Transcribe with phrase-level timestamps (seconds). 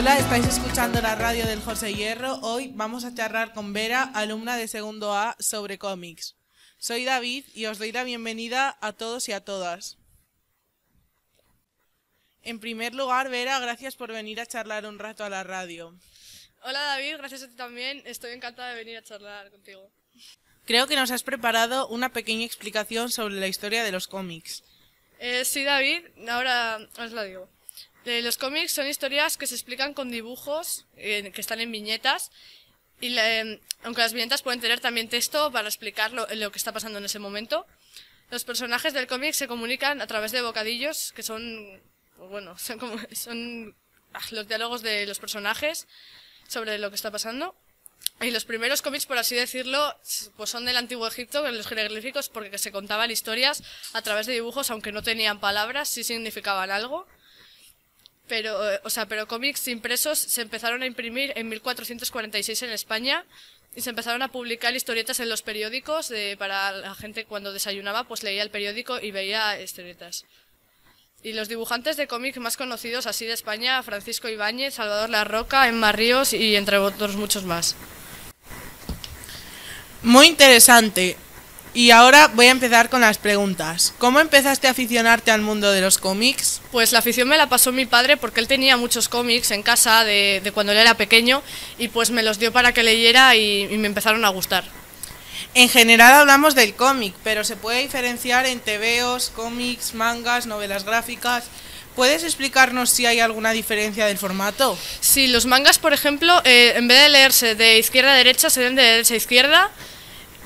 [0.00, 2.36] Hola, estáis escuchando la radio del José Hierro.
[2.36, 6.36] Hoy vamos a charlar con Vera, alumna de segundo A, sobre cómics.
[6.78, 9.98] Soy David y os doy la bienvenida a todos y a todas.
[12.40, 15.94] En primer lugar, Vera, gracias por venir a charlar un rato a la radio.
[16.62, 18.02] Hola David, gracias a ti también.
[18.06, 19.92] Estoy encantada de venir a charlar contigo.
[20.64, 24.64] Creo que nos has preparado una pequeña explicación sobre la historia de los cómics.
[25.18, 27.59] Eh, sí, David, ahora os lo digo.
[28.04, 32.30] Los cómics son historias que se explican con dibujos eh, que están en viñetas.
[33.00, 36.72] Y eh, aunque las viñetas pueden tener también texto para explicar lo, lo que está
[36.72, 37.66] pasando en ese momento,
[38.30, 41.82] los personajes del cómic se comunican a través de bocadillos que son,
[42.16, 43.76] bueno, son, como, son
[44.14, 45.88] ah, los diálogos de los personajes
[46.48, 47.54] sobre lo que está pasando.
[48.20, 49.94] Y los primeros cómics, por así decirlo,
[50.36, 53.62] pues son del antiguo Egipto, los jeroglíficos, porque se contaban historias
[53.94, 57.06] a través de dibujos, aunque no tenían palabras, sí significaban algo.
[58.30, 63.24] Pero, eh, o sea, pero cómics impresos se empezaron a imprimir en 1446 en España
[63.74, 68.04] y se empezaron a publicar historietas en los periódicos de, para la gente cuando desayunaba,
[68.04, 70.26] pues leía el periódico y veía historietas.
[71.24, 75.66] Y los dibujantes de cómic más conocidos así de España, Francisco Ibáñez, Salvador La Roca,
[75.66, 77.74] Emma Ríos y entre otros muchos más.
[80.02, 81.16] Muy interesante.
[81.72, 83.94] Y ahora voy a empezar con las preguntas.
[83.98, 86.60] ¿Cómo empezaste a aficionarte al mundo de los cómics?
[86.72, 90.02] Pues la afición me la pasó mi padre porque él tenía muchos cómics en casa
[90.04, 91.42] de, de cuando él era pequeño
[91.78, 94.64] y pues me los dio para que leyera y, y me empezaron a gustar.
[95.54, 101.44] En general hablamos del cómic, pero se puede diferenciar en tebeos, cómics, mangas, novelas gráficas.
[101.94, 104.78] ¿Puedes explicarnos si hay alguna diferencia del formato?
[105.00, 108.60] Sí, los mangas, por ejemplo, eh, en vez de leerse de izquierda a derecha, se
[108.60, 109.70] leen de derecha a izquierda.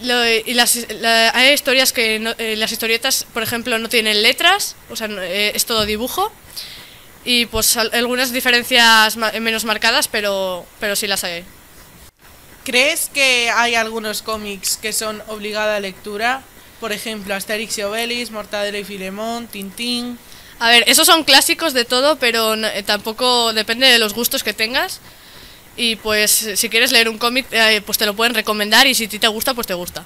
[0.00, 4.22] Lo- y las, la- hay historias que no- eh, las historietas, por ejemplo, no tienen
[4.22, 6.30] letras, o sea, no- eh, es todo dibujo.
[7.24, 11.44] Y pues al- algunas diferencias ma- menos marcadas, pero, pero sí las hay.
[12.64, 16.42] ¿Crees que hay algunos cómics que son obligada lectura?
[16.80, 20.18] Por ejemplo, Asterix y Obelix, Mortadelo y Filemón, Tintín.
[20.60, 24.44] A ver, esos son clásicos de todo, pero no- eh, tampoco depende de los gustos
[24.44, 25.00] que tengas.
[25.78, 29.04] Y pues si quieres leer un cómic, eh, pues te lo pueden recomendar y si
[29.04, 30.04] a ti te gusta, pues te gusta.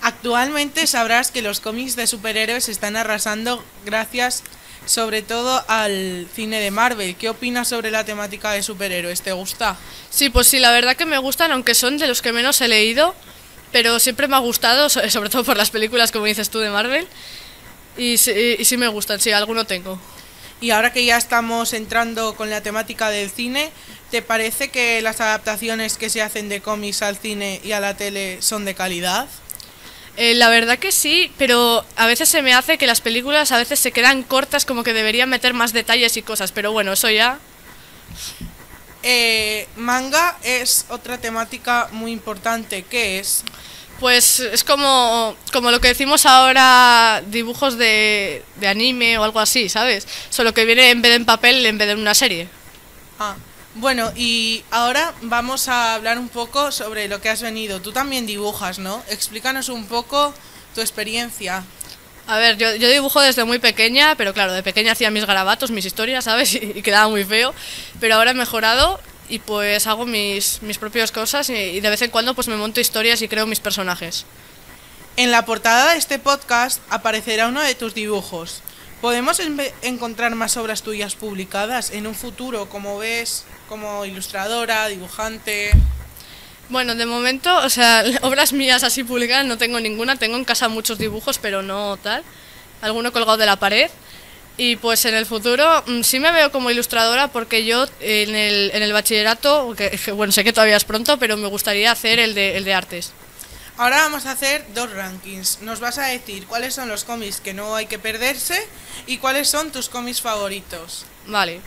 [0.00, 4.42] Actualmente sabrás que los cómics de superhéroes están arrasando gracias
[4.84, 7.16] sobre todo al cine de Marvel.
[7.16, 9.20] ¿Qué opinas sobre la temática de superhéroes?
[9.22, 9.76] ¿Te gusta?
[10.10, 12.68] Sí, pues sí, la verdad que me gustan, aunque son de los que menos he
[12.68, 13.12] leído,
[13.72, 16.70] pero siempre me ha gustado, so- sobre todo por las películas, como dices tú, de
[16.70, 17.08] Marvel.
[17.96, 18.30] Y sí,
[18.60, 19.98] y sí me gustan, sí, alguno tengo.
[20.60, 23.70] Y ahora que ya estamos entrando con la temática del cine,
[24.10, 27.96] ¿te parece que las adaptaciones que se hacen de cómics al cine y a la
[27.96, 29.28] tele son de calidad?
[30.16, 33.58] Eh, la verdad que sí, pero a veces se me hace que las películas a
[33.58, 37.10] veces se quedan cortas, como que deberían meter más detalles y cosas, pero bueno, eso
[37.10, 37.38] ya...
[39.02, 42.82] Eh, manga es otra temática muy importante.
[42.82, 43.44] ¿Qué es?
[44.00, 49.68] Pues es como, como lo que decimos ahora, dibujos de, de anime o algo así,
[49.68, 50.06] ¿sabes?
[50.28, 52.48] Solo que viene en vez de en papel, en vez de en una serie.
[53.18, 53.36] Ah,
[53.76, 57.80] bueno, y ahora vamos a hablar un poco sobre lo que has venido.
[57.80, 59.02] Tú también dibujas, ¿no?
[59.08, 60.34] Explícanos un poco
[60.74, 61.64] tu experiencia.
[62.26, 65.70] A ver, yo, yo dibujo desde muy pequeña, pero claro, de pequeña hacía mis garabatos,
[65.70, 66.54] mis historias, ¿sabes?
[66.54, 67.54] Y, y quedaba muy feo.
[68.00, 72.02] Pero ahora he mejorado y pues hago mis, mis propias cosas y, y de vez
[72.02, 74.26] en cuando pues me monto historias y creo mis personajes.
[75.16, 78.62] En la portada de este podcast aparecerá uno de tus dibujos.
[79.00, 79.40] ¿Podemos
[79.82, 85.70] encontrar más obras tuyas publicadas en un futuro, como ves, como ilustradora, dibujante?
[86.68, 90.16] Bueno, de momento, o sea, obras mías así publicadas no tengo ninguna.
[90.16, 92.22] Tengo en casa muchos dibujos, pero no tal.
[92.80, 93.90] Alguno colgado de la pared.
[94.58, 98.70] Y pues en el futuro mm, sí me veo como ilustradora porque yo en el,
[98.72, 102.34] en el bachillerato, que, bueno, sé que todavía es pronto, pero me gustaría hacer el
[102.34, 103.12] de, el de artes.
[103.78, 105.60] Ahora vamos a hacer dos rankings.
[105.60, 108.66] Nos vas a decir cuáles son los cómics que no hay que perderse
[109.06, 111.04] y cuáles son tus cómics favoritos.
[111.26, 111.60] Vale.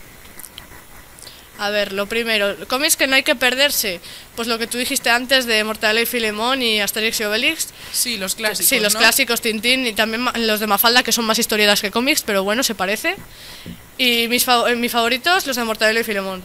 [1.60, 4.00] A ver, lo primero, cómics que no hay que perderse.
[4.34, 7.68] Pues lo que tú dijiste antes de Mortadelo y Filemón y Asterix y Obelix.
[7.92, 8.66] Sí, los clásicos.
[8.66, 9.00] Sí, los ¿no?
[9.00, 12.62] clásicos Tintín y también los de Mafalda, que son más historietas que cómics, pero bueno,
[12.62, 13.14] se parece.
[13.98, 16.42] Y mis, eh, mis favoritos, los de Mortadelo y Filemón.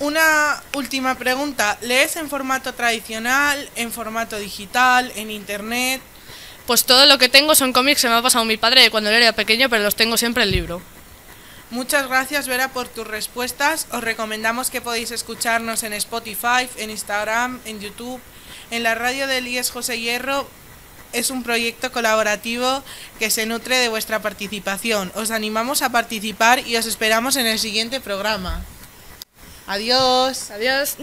[0.00, 1.78] Una última pregunta.
[1.80, 6.00] ¿Lees en formato tradicional, en formato digital, en internet?
[6.66, 9.10] Pues todo lo que tengo son cómics que me ha pasado mi padre de cuando
[9.10, 10.82] él era pequeño, pero los tengo siempre en libro.
[11.72, 13.86] Muchas gracias Vera por tus respuestas.
[13.92, 18.20] Os recomendamos que podéis escucharnos en Spotify, en Instagram, en YouTube,
[18.70, 20.46] en la radio del IES José Hierro.
[21.14, 22.82] Es un proyecto colaborativo
[23.18, 25.12] que se nutre de vuestra participación.
[25.14, 28.62] Os animamos a participar y os esperamos en el siguiente programa.
[29.66, 30.50] Adiós.
[30.50, 30.98] Adiós.